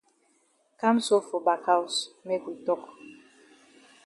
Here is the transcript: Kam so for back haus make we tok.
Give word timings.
Kam 0.79 0.95
so 1.07 1.15
for 1.27 1.41
back 1.47 1.63
haus 1.69 1.93
make 2.27 2.43
we 2.47 2.53
tok. 2.65 2.81